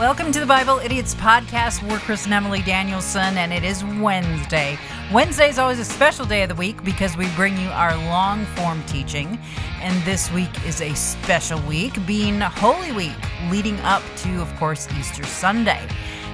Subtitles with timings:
[0.00, 1.86] Welcome to the Bible Idiots Podcast.
[1.86, 4.78] We're Chris and Emily Danielson, and it is Wednesday.
[5.12, 8.46] Wednesday is always a special day of the week because we bring you our long
[8.46, 9.38] form teaching.
[9.82, 13.12] And this week is a special week, being Holy Week,
[13.50, 15.86] leading up to, of course, Easter Sunday.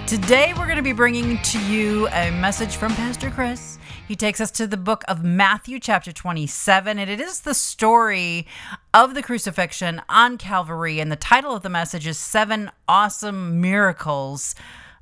[0.06, 3.75] Today, we're going to be bringing to you a message from Pastor Chris.
[4.06, 8.46] He takes us to the book of Matthew, chapter 27, and it is the story
[8.94, 11.00] of the crucifixion on Calvary.
[11.00, 14.54] And the title of the message is Seven Awesome Miracles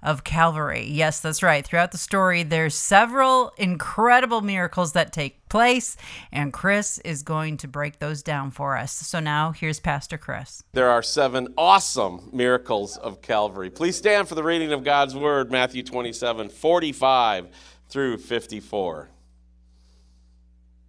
[0.02, 0.86] of Calvary.
[0.86, 1.66] Yes, that's right.
[1.66, 5.98] Throughout the story, there's several incredible miracles that take place,
[6.32, 8.92] and Chris is going to break those down for us.
[8.92, 10.62] So now here's Pastor Chris.
[10.72, 13.68] There are seven awesome miracles of Calvary.
[13.68, 17.48] Please stand for the reading of God's word, Matthew 27, 45
[17.94, 19.08] through 54.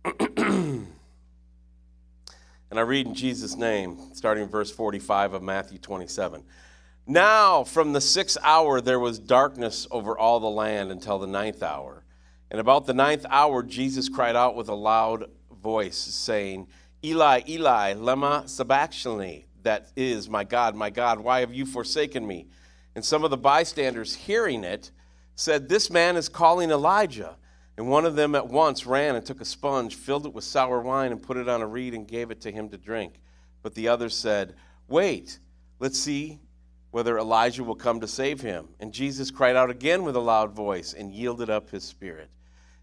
[0.38, 0.88] and
[2.72, 6.44] I read in Jesus' name, starting verse 45 of Matthew 27.
[7.05, 11.62] Now, from the sixth hour, there was darkness over all the land until the ninth
[11.62, 12.03] hour.
[12.50, 15.25] And about the ninth hour, Jesus cried out with a loud
[15.62, 16.66] voice, saying,
[17.03, 22.47] Eli, Eli, lema sabachthani, that is, my God, my God, why have you forsaken me?
[22.95, 24.90] And some of the bystanders, hearing it,
[25.36, 27.38] said, This man is calling Elijah.
[27.78, 30.80] And one of them at once ran and took a sponge, filled it with sour
[30.81, 33.19] wine, and put it on a reed and gave it to him to drink.
[33.61, 34.56] But the others said,
[34.88, 35.39] Wait,
[35.80, 36.39] let's see
[36.91, 38.69] whether Elijah will come to save him.
[38.80, 42.30] And Jesus cried out again with a loud voice and yielded up his spirit.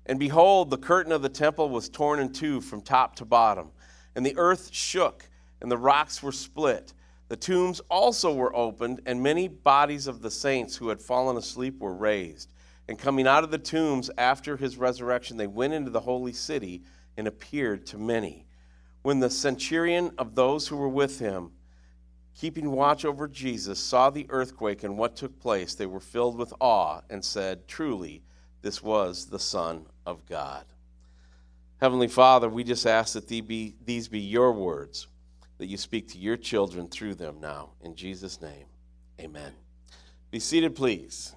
[0.05, 3.71] And behold, the curtain of the temple was torn in two from top to bottom,
[4.15, 5.29] and the earth shook,
[5.61, 6.93] and the rocks were split.
[7.33, 11.81] The tombs also were opened, and many bodies of the saints who had fallen asleep
[11.81, 12.53] were raised.
[12.89, 16.83] And coming out of the tombs after his resurrection, they went into the holy city
[17.17, 18.45] and appeared to many.
[19.01, 21.53] When the centurion of those who were with him,
[22.35, 26.53] keeping watch over Jesus, saw the earthquake and what took place, they were filled with
[26.61, 28.23] awe and said, Truly,
[28.61, 30.67] this was the Son of God.
[31.81, 35.07] Heavenly Father, we just ask that these be your words
[35.63, 37.71] that you speak to your children through them now.
[37.83, 38.67] In Jesus' name,
[39.21, 39.53] amen.
[40.33, 41.37] Be seated, please.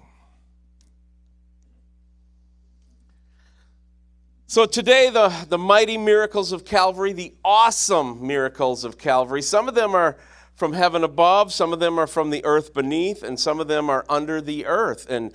[4.48, 9.76] So, today, the, the mighty miracles of Calvary, the awesome miracles of Calvary, some of
[9.76, 10.16] them are
[10.56, 13.88] from heaven above, some of them are from the earth beneath, and some of them
[13.88, 15.06] are under the earth.
[15.08, 15.32] And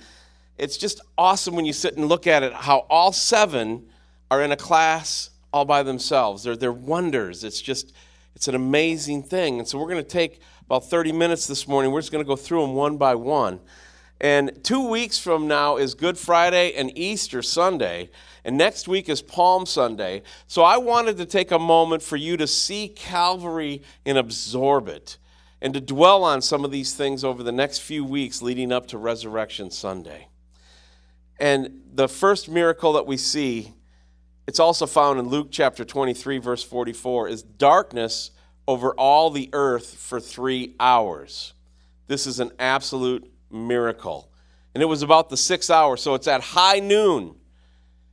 [0.58, 3.86] it's just awesome when you sit and look at it how all seven
[4.30, 6.42] are in a class all by themselves.
[6.42, 7.42] They're, they're wonders.
[7.42, 7.94] It's just
[8.34, 9.58] it's an amazing thing.
[9.58, 11.92] And so we're going to take about 30 minutes this morning.
[11.92, 13.60] We're just going to go through them one by one.
[14.20, 18.08] And two weeks from now is Good Friday and Easter Sunday.
[18.44, 20.22] And next week is Palm Sunday.
[20.46, 25.18] So I wanted to take a moment for you to see Calvary and absorb it
[25.60, 28.86] and to dwell on some of these things over the next few weeks leading up
[28.88, 30.28] to Resurrection Sunday.
[31.38, 33.72] And the first miracle that we see
[34.52, 38.32] it's also found in Luke chapter 23, verse 44, is darkness
[38.68, 41.54] over all the earth for three hours.
[42.06, 44.30] This is an absolute miracle.
[44.74, 47.34] And it was about the sixth hour, so it's at high noon.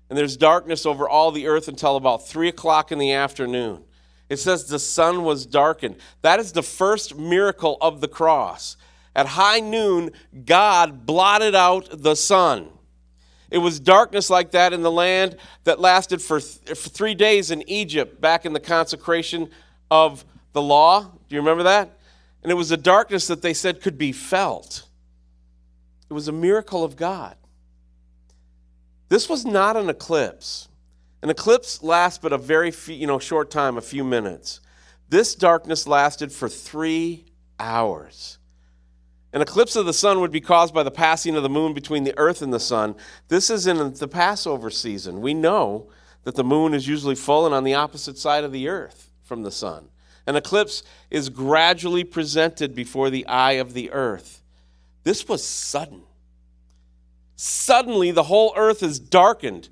[0.08, 3.84] And there's darkness over all the earth until about three o'clock in the afternoon.
[4.30, 5.98] It says the sun was darkened.
[6.22, 8.78] That is the first miracle of the cross.
[9.14, 10.12] At high noon,
[10.46, 12.70] God blotted out the sun.
[13.52, 17.52] It was darkness like that in the land that lasted for, th- for three days
[17.52, 19.50] in Egypt back in the consecration
[19.90, 20.24] of
[20.54, 21.02] the law.
[21.02, 21.98] Do you remember that?
[22.44, 24.84] And it was a darkness that they said could be felt.
[26.10, 27.36] It was a miracle of God.
[29.10, 30.68] This was not an eclipse.
[31.22, 34.62] An eclipse lasts but a very few, you know, short time, a few minutes.
[35.10, 37.26] This darkness lasted for three
[37.60, 38.39] hours.
[39.32, 42.04] An eclipse of the sun would be caused by the passing of the moon between
[42.04, 42.96] the earth and the sun.
[43.28, 45.22] This is in the Passover season.
[45.22, 45.90] We know
[46.24, 49.44] that the moon is usually full and on the opposite side of the earth from
[49.44, 49.90] the sun.
[50.26, 54.42] An eclipse is gradually presented before the eye of the earth.
[55.04, 56.04] This was sudden.
[57.36, 59.70] Suddenly, the whole earth is darkened.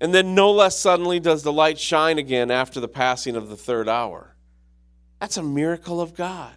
[0.00, 3.56] And then, no less suddenly, does the light shine again after the passing of the
[3.56, 4.34] third hour.
[5.20, 6.54] That's a miracle of God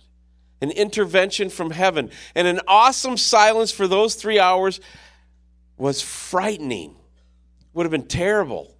[0.61, 2.11] an intervention from heaven.
[2.35, 4.79] And an awesome silence for those three hours
[5.77, 6.95] was frightening,
[7.73, 8.77] would have been terrible.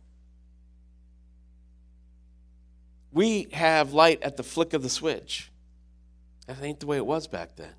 [3.11, 5.51] We have light at the flick of the switch.
[6.47, 7.73] That ain't the way it was back then.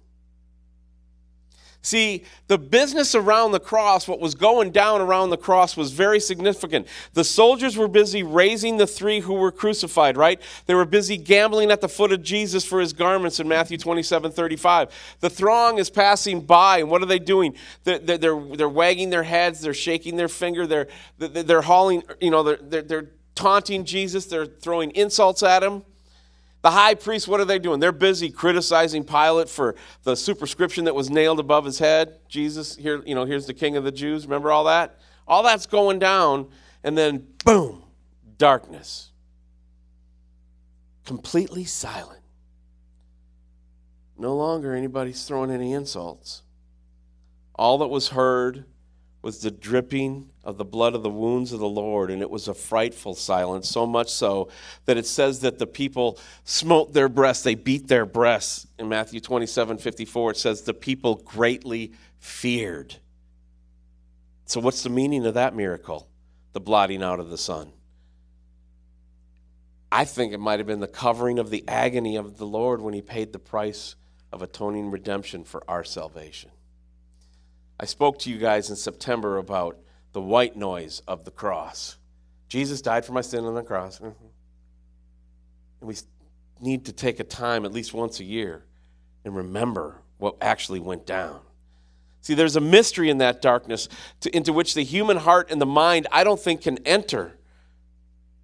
[1.85, 6.21] See, the business around the cross, what was going down around the cross, was very
[6.21, 6.87] significant.
[7.15, 10.41] The soldiers were busy raising the three who were crucified, right?
[10.67, 14.31] They were busy gambling at the foot of Jesus for his garments in Matthew 27
[14.31, 15.17] 35.
[15.19, 17.57] The throng is passing by, and what are they doing?
[17.83, 20.87] They're, they're, they're wagging their heads, they're shaking their finger, they're,
[21.19, 25.83] they're hauling, you know, they're, they're, they're taunting Jesus, they're throwing insults at him.
[26.63, 27.81] The high priest, what are they doing?
[27.81, 29.75] They're busy criticizing Pilate for
[30.05, 32.21] the superscription that was nailed above his head.
[32.29, 34.27] Jesus, here, you know, here's the king of the Jews.
[34.27, 34.99] Remember all that?
[35.27, 36.49] All that's going down,
[36.85, 37.83] and then boom,
[38.39, 39.11] darkness.
[41.05, 42.23] Completely silent.
[44.17, 46.43] No longer anybody's throwing any insults.
[47.57, 48.67] All that was heard
[49.23, 52.49] was the dripping of the blood of the wounds of the Lord, and it was
[52.49, 54.49] a frightful silence, so much so
[54.85, 58.67] that it says that the people smote their breasts, they beat their breasts.
[58.79, 62.97] In Matthew 27 54, it says the people greatly feared.
[64.45, 66.09] So, what's the meaning of that miracle?
[66.53, 67.73] The blotting out of the sun.
[69.91, 72.95] I think it might have been the covering of the agony of the Lord when
[72.95, 73.95] he paid the price
[74.33, 76.51] of atoning redemption for our salvation.
[77.83, 79.77] I spoke to you guys in September about
[80.13, 81.97] the white noise of the cross.
[82.49, 83.99] Jesus died for my sin on the cross.
[83.99, 84.27] Mm-hmm.
[85.81, 85.97] And we
[86.61, 88.65] need to take a time at least once a year
[89.25, 91.41] and remember what actually went down.
[92.21, 93.89] See, there's a mystery in that darkness
[94.21, 97.37] to, into which the human heart and the mind, I don't think, can enter.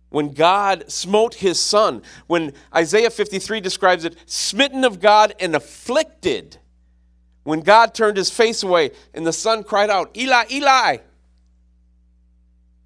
[0.09, 6.59] When God smote his son, when Isaiah 53 describes it, smitten of God and afflicted
[7.49, 10.99] when God turned his face away and the son cried out, Eli, Eli,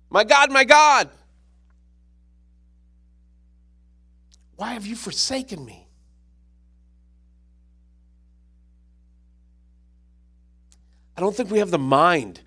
[0.08, 1.10] my God, my God,
[4.54, 5.88] why have you forsaken me?
[11.16, 12.40] I don't think we have the mind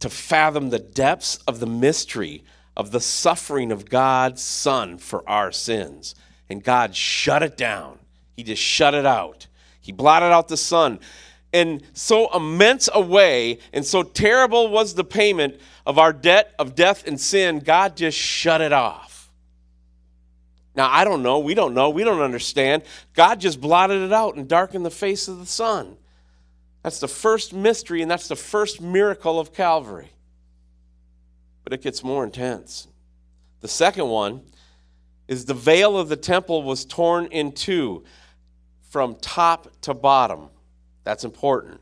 [0.00, 2.42] to fathom the depths of the mystery
[2.74, 6.14] of the suffering of God's Son for our sins.
[6.48, 7.98] And God shut it down,
[8.34, 9.46] He just shut it out.
[9.88, 11.00] He blotted out the sun.
[11.50, 16.74] In so immense a way, and so terrible was the payment of our debt of
[16.74, 19.30] death and sin, God just shut it off.
[20.74, 21.38] Now, I don't know.
[21.38, 21.88] We don't know.
[21.88, 22.82] We don't understand.
[23.14, 25.96] God just blotted it out and darkened the face of the sun.
[26.82, 30.10] That's the first mystery, and that's the first miracle of Calvary.
[31.64, 32.88] But it gets more intense.
[33.60, 34.42] The second one
[35.28, 38.04] is the veil of the temple was torn in two
[38.88, 40.48] from top to bottom.
[41.04, 41.80] That's important.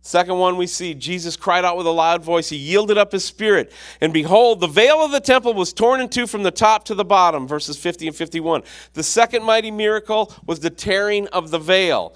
[0.00, 2.48] Second one, we see Jesus cried out with a loud voice.
[2.48, 3.70] He yielded up his spirit.
[4.00, 6.94] And behold, the veil of the temple was torn in two from the top to
[6.94, 8.62] the bottom, verses 50 and 51.
[8.94, 12.14] The second mighty miracle was the tearing of the veil.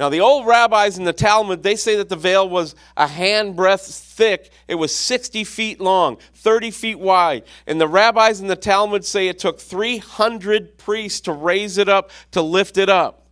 [0.00, 4.00] Now, the old rabbis in the Talmud, they say that the veil was a handbreadth
[4.00, 4.50] thick.
[4.66, 7.44] It was 60 feet long, 30 feet wide.
[7.66, 12.10] And the rabbis in the Talmud say it took 300 priests to raise it up,
[12.30, 13.26] to lift it up.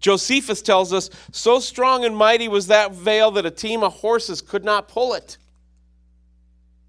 [0.00, 4.42] Josephus tells us, so strong and mighty was that veil that a team of horses
[4.42, 5.38] could not pull it.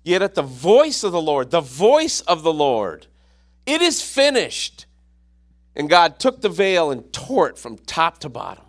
[0.02, 3.06] Yet at the voice of the Lord, the voice of the Lord,
[3.68, 4.88] it is finished.
[5.76, 8.63] And God took the veil and tore it from top to bottom.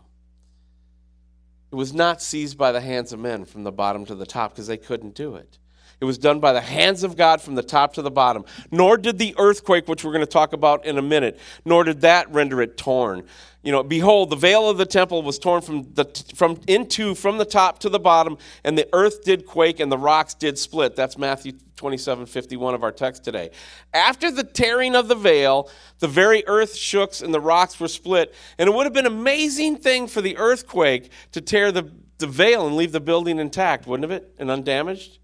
[1.75, 4.53] It was not seized by the hands of men from the bottom to the top
[4.53, 5.59] because they couldn't do it.
[6.05, 8.45] It was done by the hands of God from the top to the bottom.
[8.71, 12.03] Nor did the earthquake, which we're going to talk about in a minute, nor did
[12.03, 13.25] that render it torn.
[13.63, 17.39] You know, behold, the veil of the temple was torn from the from into from
[17.39, 20.95] the top to the bottom, and the earth did quake and the rocks did split.
[20.95, 23.49] That's Matthew 27, 51 of our text today.
[23.95, 25.71] After the tearing of the veil,
[26.01, 28.35] the very earth shook and the rocks were split.
[28.59, 32.27] And it would have been an amazing thing for the earthquake to tear the, the
[32.27, 34.35] veil and leave the building intact, wouldn't it?
[34.39, 35.21] And undamaged?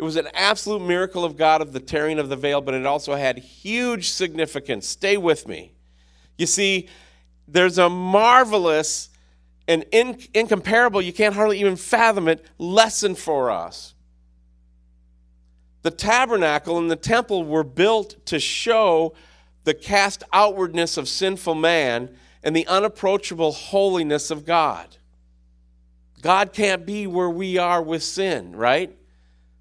[0.00, 2.86] It was an absolute miracle of God of the tearing of the veil, but it
[2.86, 4.88] also had huge significance.
[4.88, 5.74] Stay with me.
[6.38, 6.88] You see,
[7.46, 9.10] there's a marvelous
[9.68, 13.92] and in, incomparable, you can't hardly even fathom it, lesson for us.
[15.82, 19.12] The tabernacle and the temple were built to show
[19.64, 24.96] the cast outwardness of sinful man and the unapproachable holiness of God.
[26.22, 28.96] God can't be where we are with sin, right?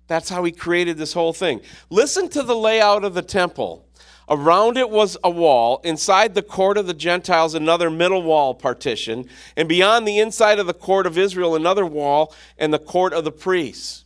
[0.10, 1.62] That's how he created this whole thing.
[1.92, 3.86] Listen to the layout of the temple.
[4.28, 5.82] Around it was a wall.
[5.84, 9.30] Inside the court of the Gentiles, another middle wall partition.
[9.56, 13.24] And beyond the inside of the court of Israel, another wall and the court of
[13.24, 14.06] the priests.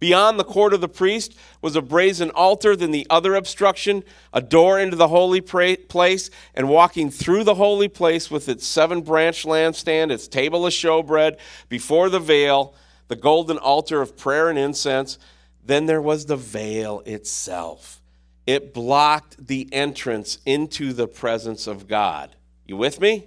[0.00, 4.04] Beyond the court of the priest was a brazen altar, then the other obstruction,
[4.34, 9.00] a door into the holy place, and walking through the holy place with its seven
[9.00, 11.38] branch lampstand, its table of showbread,
[11.68, 12.74] before the veil,
[13.10, 15.18] the golden altar of prayer and incense.
[15.66, 18.00] Then there was the veil itself.
[18.46, 22.36] It blocked the entrance into the presence of God.
[22.66, 23.26] You with me?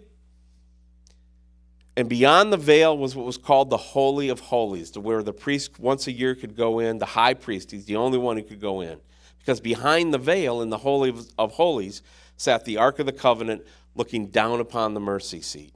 [1.97, 5.33] And beyond the veil was what was called the Holy of Holies, to where the
[5.33, 6.97] priest once a year could go in.
[6.97, 8.99] The high priest, he's the only one who could go in.
[9.39, 12.01] Because behind the veil in the Holy of Holies
[12.37, 13.63] sat the Ark of the Covenant
[13.95, 15.73] looking down upon the mercy seat.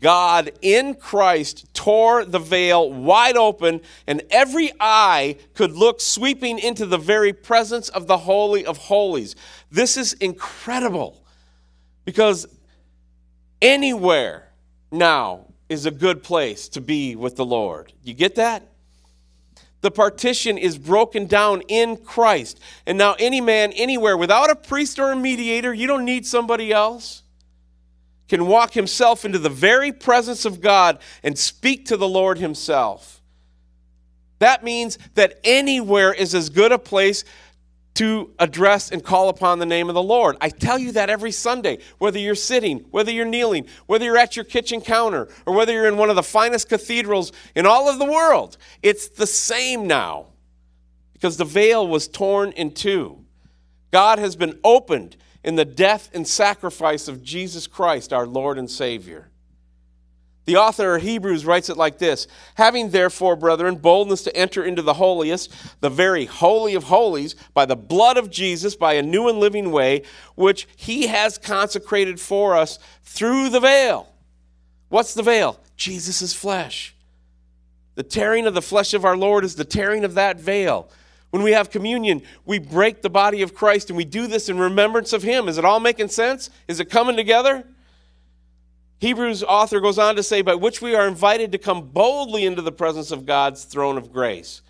[0.00, 6.86] God in Christ tore the veil wide open, and every eye could look sweeping into
[6.86, 9.34] the very presence of the Holy of Holies.
[9.70, 11.24] This is incredible
[12.04, 12.46] because
[13.60, 14.48] anywhere
[14.90, 17.92] now is a good place to be with the Lord.
[18.02, 18.62] You get that?
[19.80, 22.58] The partition is broken down in Christ.
[22.86, 26.72] And now, any man anywhere without a priest or a mediator, you don't need somebody
[26.72, 27.22] else,
[28.28, 33.22] can walk himself into the very presence of God and speak to the Lord himself.
[34.38, 37.24] That means that anywhere is as good a place
[37.94, 40.36] to address and call upon the name of the Lord.
[40.40, 44.36] I tell you that every Sunday, whether you're sitting, whether you're kneeling, whether you're at
[44.36, 47.98] your kitchen counter, or whether you're in one of the finest cathedrals in all of
[47.98, 48.56] the world.
[48.82, 50.26] It's the same now
[51.12, 53.24] because the veil was torn in two.
[53.90, 55.16] God has been opened
[55.48, 59.30] in the death and sacrifice of Jesus Christ, our Lord and Savior.
[60.44, 62.26] The author of Hebrews writes it like this
[62.56, 67.64] Having therefore, brethren, boldness to enter into the holiest, the very holy of holies, by
[67.64, 70.02] the blood of Jesus, by a new and living way,
[70.34, 74.06] which he has consecrated for us through the veil.
[74.90, 75.58] What's the veil?
[75.78, 76.94] Jesus' flesh.
[77.94, 80.90] The tearing of the flesh of our Lord is the tearing of that veil.
[81.30, 84.58] When we have communion, we break the body of Christ and we do this in
[84.58, 85.48] remembrance of him.
[85.48, 86.48] Is it all making sense?
[86.66, 87.64] Is it coming together?
[89.00, 92.62] Hebrews author goes on to say, by which we are invited to come boldly into
[92.62, 94.62] the presence of God's throne of grace.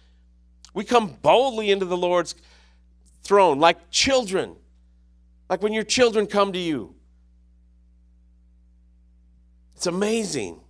[0.75, 2.35] We come boldly into the Lord's
[3.23, 4.57] throne like children,
[5.49, 6.95] like when your children come to you.
[9.77, 10.61] It's amazing.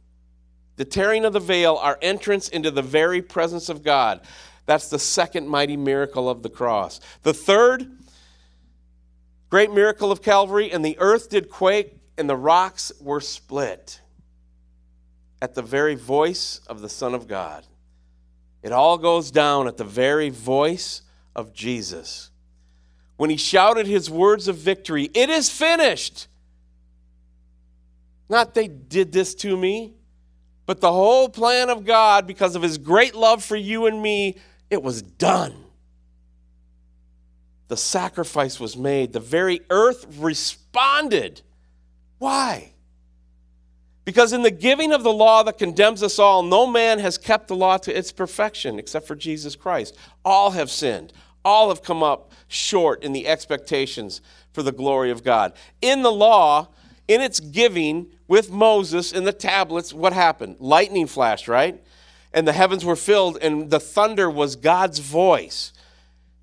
[0.76, 4.20] The tearing of the veil, our entrance into the very presence of God.
[4.68, 7.00] That's the second mighty miracle of the cross.
[7.22, 7.90] The third
[9.48, 14.02] great miracle of Calvary, and the earth did quake and the rocks were split
[15.40, 17.64] at the very voice of the Son of God.
[18.62, 21.00] It all goes down at the very voice
[21.34, 22.30] of Jesus.
[23.16, 26.28] When he shouted his words of victory, It is finished.
[28.28, 29.94] Not they did this to me,
[30.66, 34.36] but the whole plan of God, because of his great love for you and me,
[34.70, 35.54] it was done.
[37.68, 39.12] The sacrifice was made.
[39.12, 41.42] The very earth responded
[42.18, 42.72] why?
[44.04, 47.48] Because in the giving of the law that condemns us all, no man has kept
[47.48, 49.96] the law to its perfection except for Jesus Christ.
[50.24, 51.12] All have sinned.
[51.44, 54.20] All have come up short in the expectations
[54.52, 55.52] for the glory of God.
[55.80, 56.68] In the law,
[57.06, 60.56] in its giving with Moses in the tablets, what happened?
[60.58, 61.82] Lightning flashed, right?
[62.32, 65.72] And the heavens were filled, and the thunder was God's voice.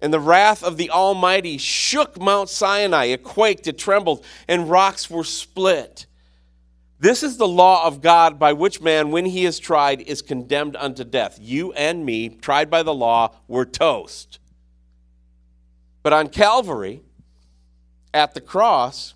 [0.01, 3.05] And the wrath of the Almighty shook Mount Sinai.
[3.05, 6.05] It quaked, it trembled, and rocks were split.
[6.99, 10.75] This is the law of God by which man, when he is tried, is condemned
[10.75, 11.37] unto death.
[11.41, 14.39] You and me, tried by the law, were toast.
[16.03, 17.01] But on Calvary,
[18.13, 19.13] at the cross,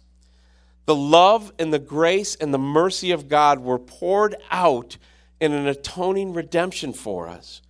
[0.86, 4.98] the love and the grace and the mercy of God were poured out
[5.40, 7.62] in an atoning redemption for us.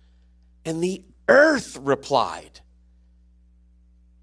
[0.64, 2.60] And the earth replied.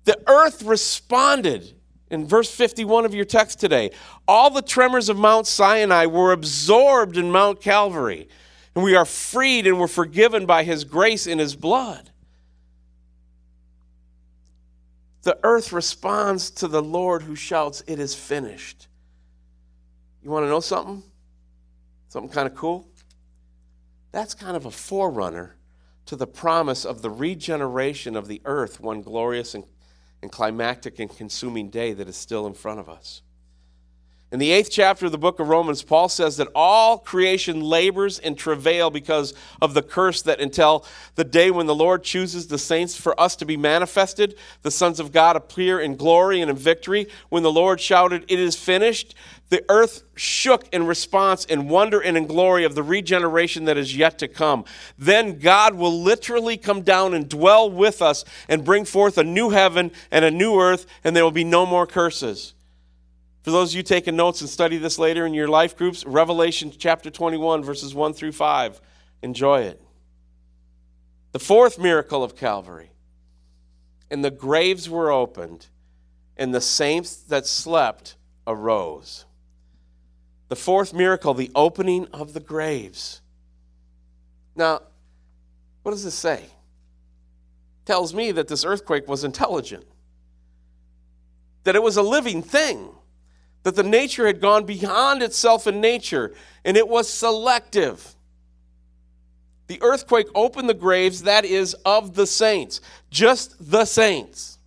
[0.04, 1.74] The earth responded.
[2.10, 3.92] In verse 51 of your text today,
[4.28, 8.30] all the tremors of Mount Sinai were absorbed in Mount Calvary,
[8.74, 12.12] and we are freed and we're forgiven by his grace in his blood.
[15.24, 18.88] The earth responds to the Lord who shouts, It is finished.
[20.24, 21.04] You want to know something?
[22.08, 22.88] Something kind of cool?
[24.12, 25.56] That's kind of a forerunner
[26.06, 29.66] to the promise of the regeneration of the earth one glorious and
[30.22, 33.22] and climactic and consuming day that is still in front of us.
[34.30, 38.20] In the eighth chapter of the book of Romans, Paul says that all creation labors
[38.20, 42.58] and travail because of the curse that until the day when the Lord chooses the
[42.58, 46.58] saints for us to be manifested, the sons of God appear in glory and in
[46.58, 47.08] victory.
[47.30, 49.16] When the Lord shouted, It is finished,
[49.48, 53.96] the earth shook in response in wonder and in glory of the regeneration that is
[53.96, 54.66] yet to come.
[54.98, 59.52] Then God will literally come down and dwell with us and bring forth a new
[59.52, 62.56] heaven and a new earth, and there will be no more curses.
[63.48, 66.70] For those of you taking notes and study this later in your life groups, Revelation
[66.78, 68.82] chapter 21, verses 1 through 5.
[69.24, 69.82] Enjoy it.
[71.32, 72.92] The fourth miracle of Calvary.
[74.12, 75.68] And the graves were opened,
[76.36, 79.24] and the saints that slept arose.
[80.50, 83.22] The fourth miracle, the opening of the graves.
[84.58, 84.82] Now,
[85.84, 86.44] what does this say?
[87.86, 89.86] tells me that this earthquake was intelligent,
[91.64, 92.90] that it was a living thing
[93.64, 96.34] that the nature had gone beyond itself in nature
[96.64, 98.16] and it was selective.
[99.68, 102.80] The earthquake opened the graves, that is, of the saints,
[103.12, 104.58] just the saints.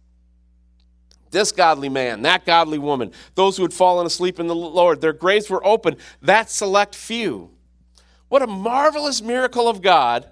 [1.30, 5.12] This godly man, that godly woman, those who had fallen asleep in the Lord, their
[5.12, 7.50] graves were open, that select few.
[8.28, 10.28] What a marvelous miracle of God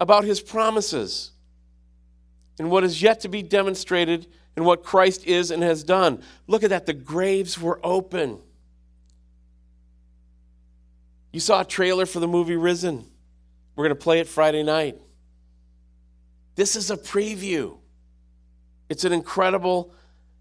[0.00, 1.30] about his promises
[2.58, 6.22] and what is yet to be demonstrated and what Christ is and has done.
[6.46, 6.86] Look at that.
[6.86, 8.38] The graves were open.
[11.32, 13.04] You saw a trailer for the movie Risen.
[13.74, 14.96] We're going to play it Friday night.
[16.54, 17.78] This is a preview.
[18.88, 19.92] It's an incredible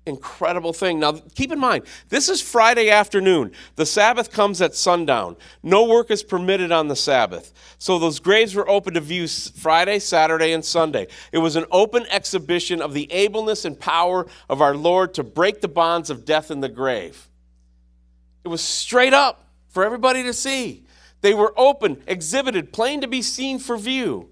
[0.06, 1.00] incredible thing.
[1.00, 3.52] Now, keep in mind, this is Friday afternoon.
[3.76, 5.38] The Sabbath comes at sundown.
[5.62, 7.54] No work is permitted on the Sabbath.
[7.78, 11.08] So those graves were open to view Friday, Saturday, and Sunday.
[11.32, 15.62] It was an open exhibition of the ableness and power of our Lord to break
[15.62, 17.30] the bonds of death in the grave.
[18.44, 20.86] It was straight up for everybody to see.
[21.22, 24.30] They were open, exhibited, plain to be seen for view.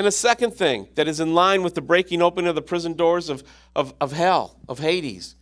[0.00, 2.94] And a second thing that is in line with the breaking open of the prison
[2.94, 3.44] doors of,
[3.76, 5.36] of, of hell, of Hades.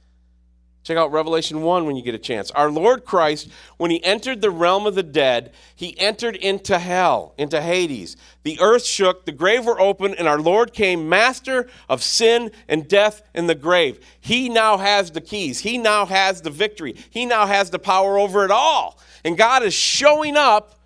[0.83, 2.51] Check out Revelation 1 when you get a chance.
[2.51, 7.35] Our Lord Christ, when he entered the realm of the dead, he entered into hell,
[7.39, 8.17] into Hades.
[8.43, 12.89] The earth shook, the grave were open, and our Lord came master of sin and
[12.89, 14.05] death in the grave.
[14.19, 18.19] He now has the keys, he now has the victory, he now has the power
[18.19, 18.99] over it all.
[19.25, 20.81] And God is showing up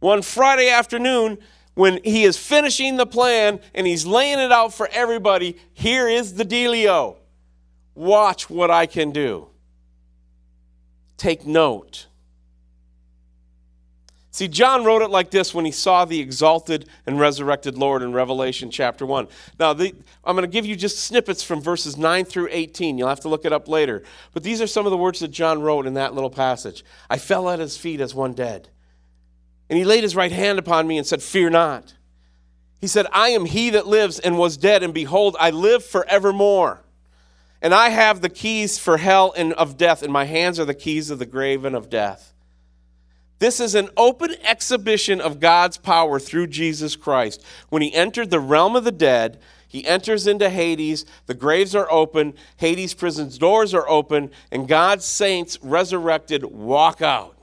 [0.00, 1.38] one Friday afternoon
[1.80, 6.34] when he is finishing the plan and he's laying it out for everybody, here is
[6.34, 7.16] the dealio.
[7.94, 9.48] Watch what I can do.
[11.16, 12.06] Take note.
[14.30, 18.12] See, John wrote it like this when he saw the exalted and resurrected Lord in
[18.12, 19.28] Revelation chapter 1.
[19.58, 22.98] Now, the, I'm going to give you just snippets from verses 9 through 18.
[22.98, 24.02] You'll have to look it up later.
[24.34, 26.84] But these are some of the words that John wrote in that little passage.
[27.08, 28.68] I fell at his feet as one dead.
[29.70, 31.94] And he laid his right hand upon me and said, Fear not.
[32.80, 36.82] He said, I am he that lives and was dead, and behold, I live forevermore.
[37.62, 40.74] And I have the keys for hell and of death, and my hands are the
[40.74, 42.32] keys of the grave and of death.
[43.38, 47.42] This is an open exhibition of God's power through Jesus Christ.
[47.68, 51.90] When he entered the realm of the dead, he enters into Hades, the graves are
[51.92, 57.36] open, Hades' prison's doors are open, and God's saints resurrected walk out.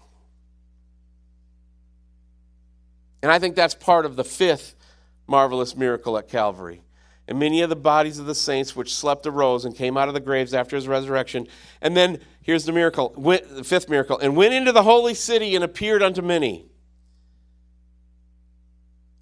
[3.21, 4.75] And I think that's part of the fifth
[5.27, 6.81] marvelous miracle at Calvary.
[7.27, 10.13] And many of the bodies of the saints which slept arose and came out of
[10.13, 11.47] the graves after his resurrection.
[11.81, 15.53] And then here's the miracle, went, the fifth miracle, and went into the holy city
[15.55, 16.67] and appeared unto many.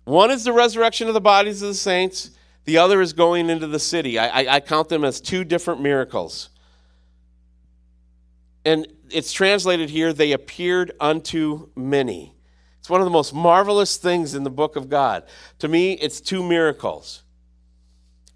[0.04, 2.30] One is the resurrection of the bodies of the saints,
[2.66, 4.20] the other is going into the city.
[4.20, 6.50] I, I, I count them as two different miracles.
[8.64, 12.35] And it's translated here, they appeared unto many.
[12.86, 15.24] It's one of the most marvelous things in the book of God.
[15.58, 17.24] To me, it's two miracles.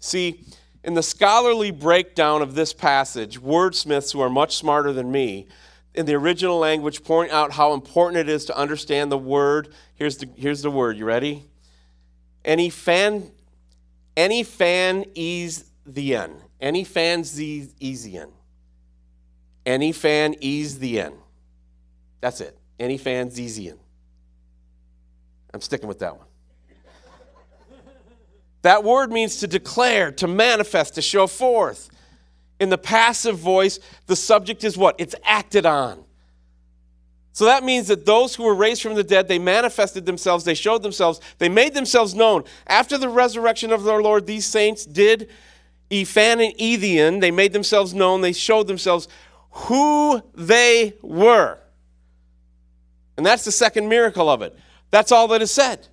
[0.00, 0.44] See,
[0.82, 5.46] in the scholarly breakdown of this passage, wordsmiths who are much smarter than me,
[5.94, 9.72] in the original language, point out how important it is to understand the word.
[9.94, 10.96] Here's the, here's the word.
[10.96, 11.44] You ready?
[12.44, 13.30] Any fan,
[14.16, 16.34] any fan ease the end.
[16.60, 18.32] Any fans the easy end.
[19.64, 21.14] Any fan ease the end.
[22.20, 22.58] That's it.
[22.80, 23.78] Any fans easy end.
[25.52, 26.26] I'm sticking with that one.
[28.62, 31.88] That word means to declare, to manifest, to show forth.
[32.58, 34.96] In the passive voice, the subject is what?
[34.98, 36.04] It's acted on.
[37.32, 40.54] So that means that those who were raised from the dead, they manifested themselves, they
[40.54, 42.44] showed themselves, they made themselves known.
[42.66, 45.30] After the resurrection of our Lord, these saints did
[45.90, 49.08] Ephan and Ethian, they made themselves known, they showed themselves
[49.50, 51.58] who they were.
[53.16, 54.56] And that's the second miracle of it.
[54.90, 55.88] That's all that is said.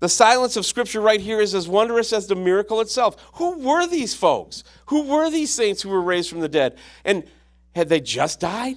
[0.00, 3.16] The silence of Scripture right here is as wondrous as the miracle itself.
[3.34, 4.64] Who were these folks?
[4.86, 6.78] Who were these saints who were raised from the dead?
[7.04, 7.24] And
[7.74, 8.76] had they just died?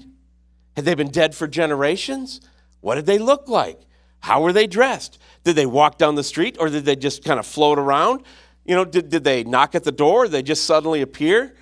[0.76, 2.42] Had they been dead for generations?
[2.82, 3.80] What did they look like?
[4.20, 5.18] How were they dressed?
[5.44, 8.24] Did they walk down the street or did they just kind of float around?
[8.66, 10.26] You know, did, did they knock at the door?
[10.26, 11.56] Or they just suddenly appear?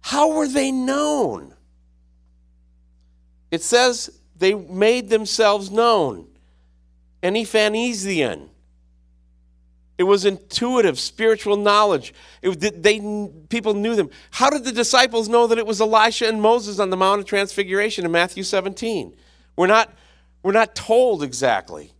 [0.00, 1.54] How were they known?
[3.50, 6.28] It says they made themselves known.
[7.34, 8.48] Ephanesian.
[9.98, 12.12] It was intuitive, spiritual knowledge.
[12.42, 12.98] It, they,
[13.48, 14.10] people knew them.
[14.30, 17.26] How did the disciples know that it was Elisha and Moses on the Mount of
[17.26, 19.16] Transfiguration in Matthew 17?
[19.56, 19.92] We're not,
[20.42, 21.92] we're not told exactly.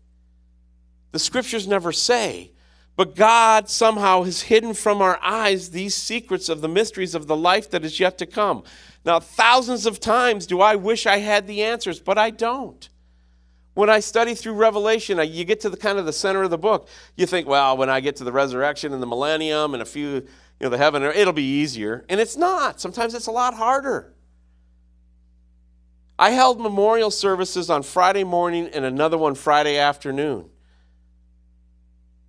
[1.12, 2.52] The scriptures never say.
[2.96, 7.36] But God somehow has hidden from our eyes these secrets of the mysteries of the
[7.36, 8.64] life that is yet to come.
[9.04, 12.88] Now, thousands of times do I wish I had the answers, but I don't.
[13.76, 16.56] When I study through Revelation, you get to the kind of the center of the
[16.56, 16.88] book.
[17.14, 20.14] You think, well, when I get to the resurrection and the millennium and a few,
[20.14, 20.22] you
[20.62, 22.02] know, the heaven, it'll be easier.
[22.08, 22.80] And it's not.
[22.80, 24.14] Sometimes it's a lot harder.
[26.18, 30.48] I held memorial services on Friday morning and another one Friday afternoon.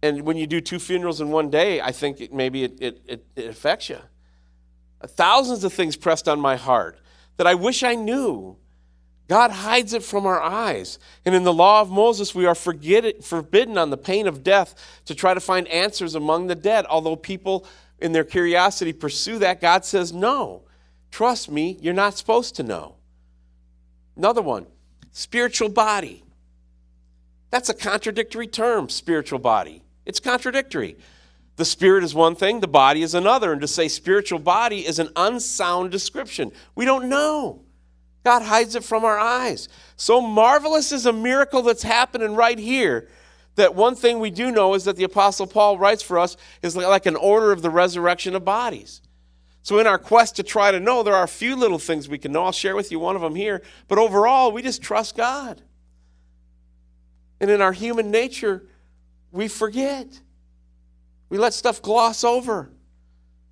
[0.03, 3.25] And when you do two funerals in one day, I think it, maybe it, it,
[3.37, 3.99] it affects you.
[5.01, 6.99] Thousands of things pressed on my heart
[7.37, 8.57] that I wish I knew
[9.27, 10.99] God hides it from our eyes.
[11.25, 15.13] And in the law of Moses, we are forbidden on the pain of death to
[15.13, 16.85] try to find answers among the dead.
[16.89, 17.65] Although people,
[17.99, 20.63] in their curiosity, pursue that, God says, no.
[21.11, 22.95] Trust me, you're not supposed to know.
[24.15, 24.67] Another one
[25.11, 26.23] spiritual body.
[27.49, 29.83] That's a contradictory term, spiritual body.
[30.05, 30.97] It's contradictory.
[31.55, 33.51] The spirit is one thing, the body is another.
[33.51, 36.51] And to say spiritual body is an unsound description.
[36.75, 37.63] We don't know.
[38.27, 39.69] God hides it from our eyes.
[39.95, 43.07] So marvelous is a miracle that's happening right here
[43.55, 46.75] that one thing we do know is that the Apostle Paul writes for us is
[46.75, 49.01] like an order of the resurrection of bodies.
[49.63, 52.17] So, in our quest to try to know, there are a few little things we
[52.17, 52.43] can know.
[52.43, 53.61] I'll share with you one of them here.
[53.87, 55.61] But overall, we just trust God.
[57.39, 58.67] And in our human nature,
[59.31, 60.19] we forget.
[61.29, 62.73] We let stuff gloss over.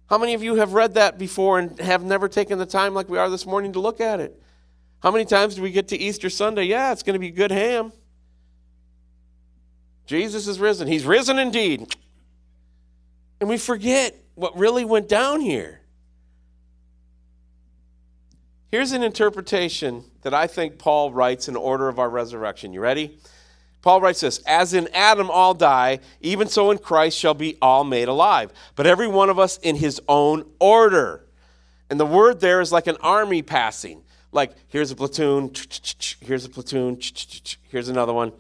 [0.10, 3.08] How many of you have read that before and have never taken the time like
[3.08, 4.42] we are this morning to look at it?
[5.02, 6.64] How many times do we get to Easter Sunday?
[6.64, 7.92] Yeah, it's going to be good ham.
[10.06, 10.88] Jesus is risen.
[10.88, 11.96] He's risen indeed.
[13.40, 15.82] And we forget what really went down here.
[18.72, 22.74] Here's an interpretation that I think Paul writes in order of our resurrection.
[22.74, 23.18] You ready?
[23.82, 27.84] Paul writes this As in Adam all die, even so in Christ shall be all
[27.84, 31.24] made alive, but every one of us in his own order.
[31.90, 34.02] And the word there is like an army passing
[34.36, 35.52] like here's a platoon,
[36.20, 37.00] here's a platoon,
[37.70, 38.34] here's another one.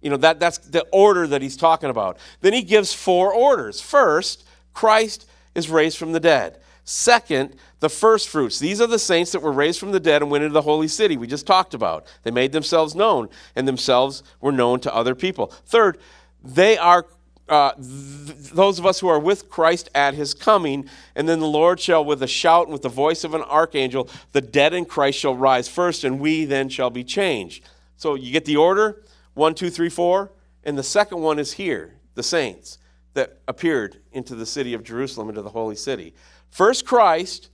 [0.00, 2.16] You know, that, that's the order that he's talking about.
[2.40, 3.80] Then he gives four orders.
[3.80, 6.58] First, Christ is raised from the dead.
[6.84, 8.58] Second, the first fruits.
[8.58, 10.88] These are the saints that were raised from the dead and went into the holy
[10.88, 12.06] city we just talked about.
[12.22, 15.48] They made themselves known, and themselves were known to other people.
[15.66, 15.98] Third,
[16.42, 17.06] they are
[17.50, 20.88] uh, th- those of us who are with Christ at his coming.
[21.14, 24.08] And then the Lord shall, with a shout and with the voice of an archangel,
[24.32, 27.64] the dead in Christ shall rise first, and we then shall be changed.
[27.96, 29.02] So you get the order
[29.34, 30.32] one, two, three, four.
[30.64, 32.78] And the second one is here the saints
[33.14, 36.14] that appeared into the city of Jerusalem, into the holy city.
[36.50, 37.50] First, Christ.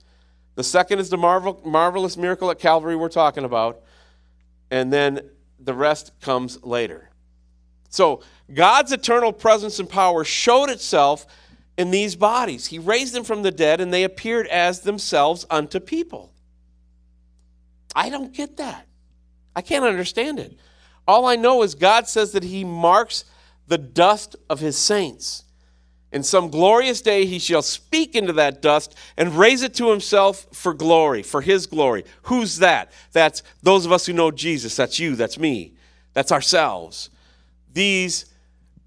[0.55, 3.81] The second is the marvel, marvelous miracle at Calvary we're talking about.
[4.71, 5.21] And then
[5.59, 7.06] the rest comes later.
[7.89, 8.21] So,
[8.53, 11.25] God's eternal presence and power showed itself
[11.77, 12.67] in these bodies.
[12.67, 16.31] He raised them from the dead, and they appeared as themselves unto people.
[17.95, 18.87] I don't get that.
[19.55, 20.57] I can't understand it.
[21.07, 23.25] All I know is God says that He marks
[23.67, 25.43] the dust of His saints.
[26.11, 30.47] In some glorious day, He shall speak into that dust and raise it to Himself
[30.53, 32.05] for glory, for His glory.
[32.23, 32.91] Who's that?
[33.11, 34.75] That's those of us who know Jesus.
[34.75, 35.73] That's you, that's me,
[36.13, 37.09] that's ourselves.
[37.77, 38.25] These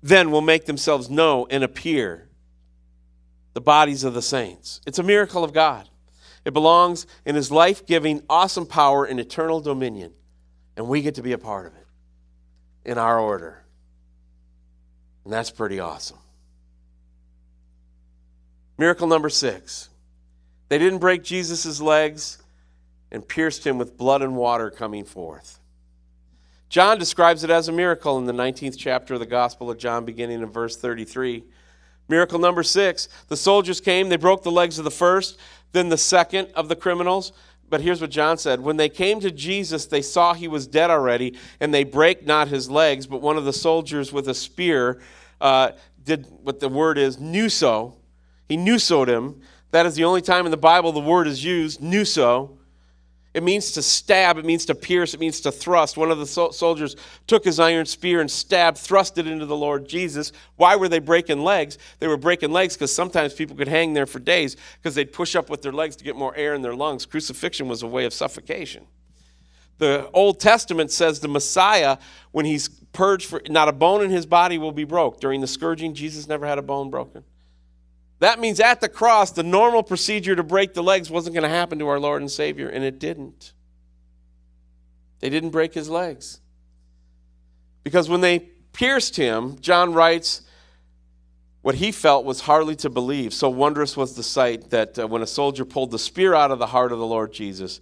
[0.02, 2.28] then will make themselves know and appear
[3.52, 4.80] the bodies of the saints.
[4.84, 5.88] It's a miracle of God.
[6.44, 10.12] It belongs in his life giving, awesome power and eternal dominion.
[10.76, 11.86] And we get to be a part of it
[12.84, 13.62] in our order.
[15.22, 16.18] And that's pretty awesome.
[18.76, 19.88] Miracle number six.
[20.68, 22.38] They didn't break Jesus' legs
[23.12, 25.59] and pierced him with blood and water coming forth.
[26.70, 30.04] John describes it as a miracle in the 19th chapter of the Gospel of John,
[30.04, 31.42] beginning in verse 33.
[32.08, 35.36] Miracle number six the soldiers came, they broke the legs of the first,
[35.72, 37.32] then the second of the criminals.
[37.68, 40.90] But here's what John said When they came to Jesus, they saw he was dead
[40.90, 45.00] already, and they break not his legs, but one of the soldiers with a spear
[45.40, 45.72] uh,
[46.04, 47.96] did what the word is, nuso.
[48.48, 49.40] He nusoed him.
[49.72, 52.58] That is the only time in the Bible the word is used, nuso.
[53.32, 55.96] It means to stab, it means to pierce, it means to thrust.
[55.96, 56.96] One of the so- soldiers
[57.28, 60.32] took his iron spear and stabbed, thrust it into the Lord Jesus.
[60.56, 61.78] Why were they breaking legs?
[62.00, 65.36] They were breaking legs because sometimes people could hang there for days because they'd push
[65.36, 67.06] up with their legs to get more air in their lungs.
[67.06, 68.86] Crucifixion was a way of suffocation.
[69.78, 71.98] The Old Testament says the Messiah,
[72.32, 75.20] when he's purged, for, not a bone in his body will be broke.
[75.20, 77.24] During the scourging, Jesus never had a bone broken.
[78.20, 81.54] That means at the cross, the normal procedure to break the legs wasn't going to
[81.54, 83.52] happen to our Lord and Savior, and it didn't.
[85.20, 86.40] They didn't break his legs.
[87.82, 88.40] Because when they
[88.72, 90.42] pierced him, John writes,
[91.62, 93.34] what he felt was hardly to believe.
[93.34, 96.58] So wondrous was the sight that uh, when a soldier pulled the spear out of
[96.58, 97.80] the heart of the Lord Jesus,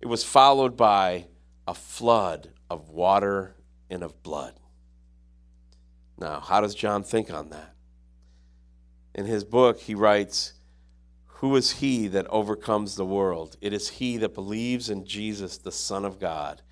[0.00, 1.26] it was followed by
[1.66, 3.54] a flood of water
[3.88, 4.54] and of blood.
[6.18, 7.74] Now, how does John think on that?
[9.14, 10.52] In his book, he writes,
[11.26, 13.56] Who is he that overcomes the world?
[13.60, 16.62] It is he that believes in Jesus, the Son of God.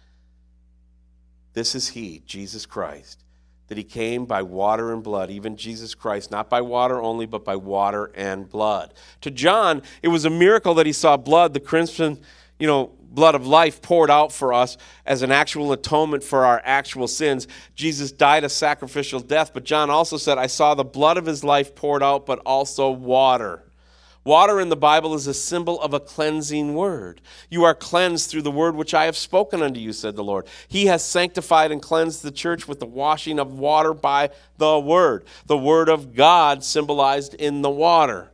[1.55, 3.24] This is he, Jesus Christ,
[3.66, 7.44] that he came by water and blood, even Jesus Christ, not by water only, but
[7.44, 8.94] by water and blood.
[9.22, 12.20] To John, it was a miracle that he saw blood, the crimson,
[12.59, 16.61] you know, blood of life poured out for us as an actual atonement for our
[16.64, 17.49] actual sins.
[17.75, 21.42] Jesus died a sacrificial death, but John also said, I saw the blood of his
[21.42, 23.64] life poured out, but also water.
[24.25, 27.23] Water in the Bible is a symbol of a cleansing word.
[27.49, 30.47] You are cleansed through the word which I have spoken unto you, said the Lord.
[30.68, 35.25] He has sanctified and cleansed the church with the washing of water by the word,
[35.47, 38.31] the word of God symbolized in the water.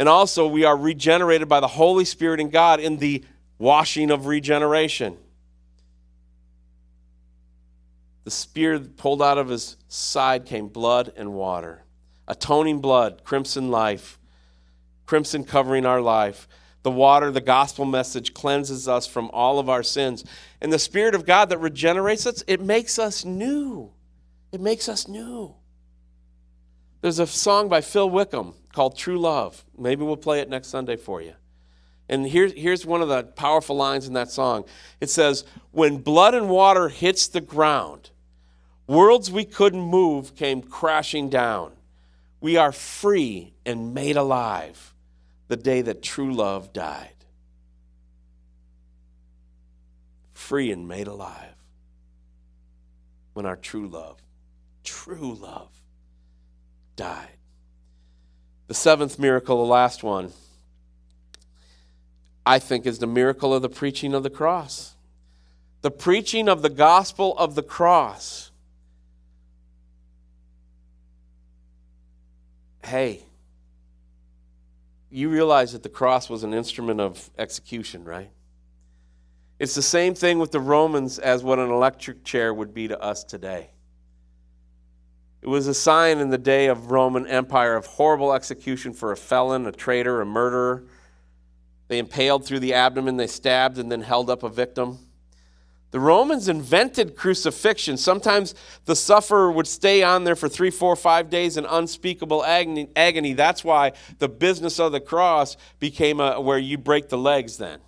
[0.00, 3.22] And also, we are regenerated by the Holy Spirit and God in the
[3.58, 5.18] washing of regeneration.
[8.24, 11.82] The spear pulled out of his side came blood and water.
[12.26, 14.18] Atoning blood, crimson life,
[15.04, 16.48] crimson covering our life.
[16.82, 20.24] The water, the gospel message, cleanses us from all of our sins.
[20.62, 23.92] And the Spirit of God that regenerates us, it makes us new.
[24.50, 25.56] It makes us new.
[27.02, 29.64] There's a song by Phil Wickham called True Love.
[29.76, 31.34] Maybe we'll play it next Sunday for you.
[32.08, 34.64] And here, here's one of the powerful lines in that song
[35.00, 38.10] it says, When blood and water hits the ground,
[38.86, 41.72] worlds we couldn't move came crashing down.
[42.40, 44.94] We are free and made alive
[45.48, 47.14] the day that true love died.
[50.32, 51.54] Free and made alive
[53.34, 54.20] when our true love,
[54.82, 55.70] true love,
[56.96, 57.39] died.
[58.70, 60.30] The seventh miracle, the last one
[62.46, 64.94] I think, is the miracle of the preaching of the cross.
[65.82, 68.52] The preaching of the gospel of the cross.
[72.84, 73.24] Hey,
[75.10, 78.30] you realize that the cross was an instrument of execution, right?
[79.58, 83.00] It's the same thing with the Romans as what an electric chair would be to
[83.00, 83.70] us today.
[85.42, 89.16] It was a sign in the day of Roman Empire of horrible execution for a
[89.16, 90.84] felon, a traitor, a murderer
[91.90, 95.00] they impaled through the abdomen, they stabbed and then held up a victim.
[95.90, 97.96] The Romans invented crucifixion.
[97.96, 103.32] Sometimes the sufferer would stay on there for three, four, five days in unspeakable agony.
[103.32, 107.80] That's why the business of the cross became a, where you break the legs then.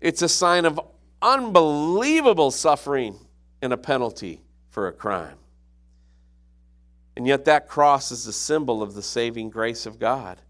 [0.00, 0.80] It's a sign of
[1.20, 3.18] unbelievable suffering
[3.60, 5.36] and a penalty for a crime.
[7.16, 10.40] And yet, that cross is a symbol of the saving grace of God.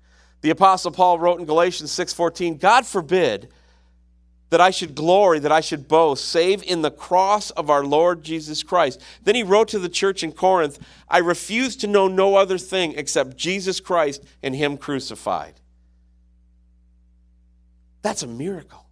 [0.42, 3.52] The apostle Paul wrote in Galatians 6:14, God forbid
[4.50, 8.22] that I should glory, that I should boast, save in the cross of our Lord
[8.22, 9.00] Jesus Christ.
[9.22, 10.78] Then he wrote to the church in Corinth,
[11.09, 15.54] I refuse to know no other thing except Jesus Christ and him crucified.
[18.02, 18.87] That's a miracle.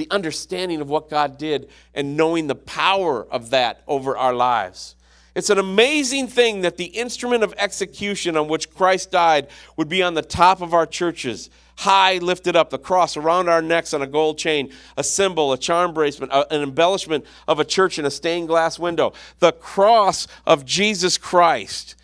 [0.00, 4.96] The understanding of what God did and knowing the power of that over our lives.
[5.34, 10.02] It's an amazing thing that the instrument of execution on which Christ died would be
[10.02, 14.00] on the top of our churches, high lifted up, the cross around our necks on
[14.00, 18.10] a gold chain, a symbol, a charm bracelet, an embellishment of a church in a
[18.10, 19.12] stained glass window.
[19.40, 21.94] The cross of Jesus Christ.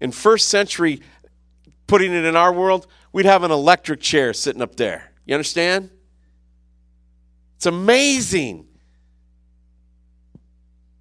[0.00, 1.02] In first century,
[1.86, 5.07] putting it in our world, we'd have an electric chair sitting up there.
[5.28, 5.90] You understand?
[7.56, 8.66] It's amazing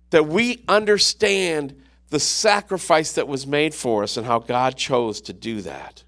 [0.09, 5.33] that we understand the sacrifice that was made for us and how God chose to
[5.33, 6.03] do that.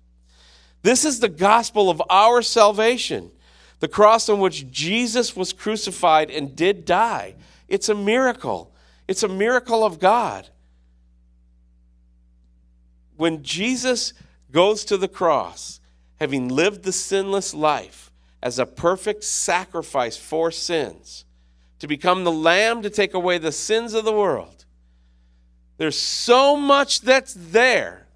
[0.82, 3.32] This is the gospel of our salvation,
[3.80, 7.36] the cross on which Jesus was crucified and did die.
[7.70, 8.74] It's a miracle.
[9.08, 10.50] It's a miracle of God.
[13.16, 14.14] When Jesus
[14.52, 15.80] goes to the cross,
[16.20, 18.09] having lived the sinless life
[18.42, 21.26] as a perfect sacrifice for sins,
[21.80, 24.66] to become the lamb to take away the sins of the world,
[25.78, 28.08] there's so much that's there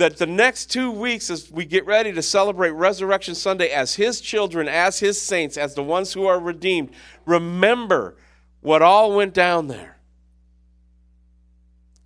[0.00, 4.20] that the next two weeks, as we get ready to celebrate Resurrection Sunday as His
[4.20, 6.90] children, as His saints, as the ones who are redeemed,
[7.26, 8.16] remember
[8.62, 9.98] what all went down there.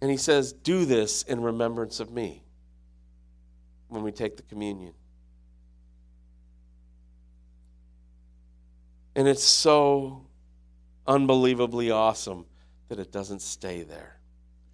[0.01, 2.43] And He says, Do this in remembrance of me
[3.89, 4.95] when we take the communion.
[9.17, 10.27] And it's so
[11.07, 12.47] unbelievably awesome
[12.89, 14.19] that it doesn't stay there.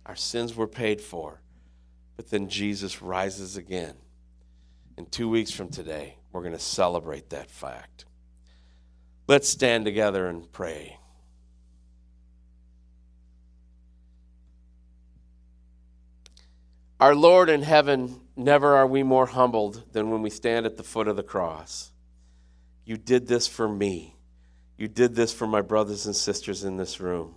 [0.07, 1.41] Our sins were paid for.
[2.17, 3.95] But then Jesus rises again.
[4.97, 8.05] And two weeks from today, we're going to celebrate that fact.
[9.27, 10.99] Let's stand together and pray.
[16.99, 20.83] Our Lord in heaven, never are we more humbled than when we stand at the
[20.83, 21.93] foot of the cross.
[22.85, 24.17] You did this for me.
[24.81, 27.35] You did this for my brothers and sisters in this room.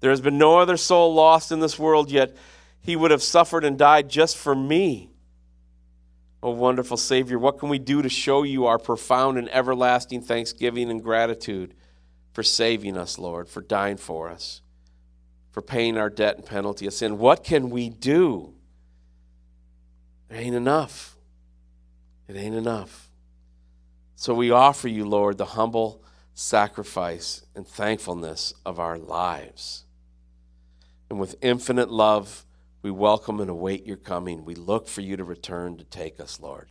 [0.00, 2.36] There has been no other soul lost in this world, yet
[2.82, 5.08] he would have suffered and died just for me.
[6.42, 10.90] Oh, wonderful Savior, what can we do to show you our profound and everlasting thanksgiving
[10.90, 11.72] and gratitude
[12.34, 14.60] for saving us, Lord, for dying for us,
[15.52, 17.16] for paying our debt and penalty of sin?
[17.16, 18.52] What can we do?
[20.28, 21.16] It ain't enough.
[22.28, 23.08] It ain't enough.
[24.16, 26.02] So we offer you, Lord, the humble
[26.34, 29.84] sacrifice and thankfulness of our lives.
[31.10, 32.44] And with infinite love,
[32.82, 34.44] we welcome and await your coming.
[34.44, 36.68] We look for you to return to take us, Lord.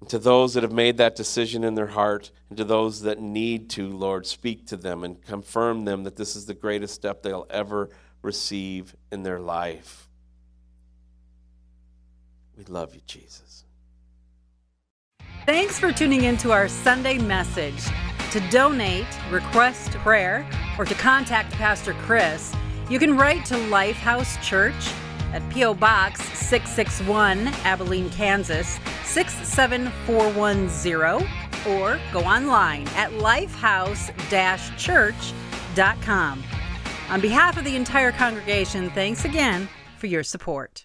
[0.00, 3.20] And to those that have made that decision in their heart, and to those that
[3.20, 7.22] need to, Lord, speak to them and confirm them that this is the greatest step
[7.22, 7.90] they'll ever
[8.22, 10.08] receive in their life.
[12.56, 13.64] We love you, Jesus.
[15.46, 17.82] Thanks for tuning in to our Sunday message.
[18.32, 20.46] To donate, request prayer,
[20.78, 22.54] or to contact Pastor Chris,
[22.90, 24.92] you can write to Lifehouse Church
[25.32, 25.72] at P.O.
[25.74, 31.26] Box 661, Abilene, Kansas 67410,
[31.66, 34.10] or go online at lifehouse
[34.78, 36.42] church.com.
[37.08, 40.84] On behalf of the entire congregation, thanks again for your support.